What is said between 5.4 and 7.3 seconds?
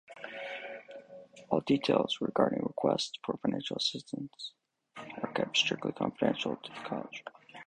strictly confidential to the College.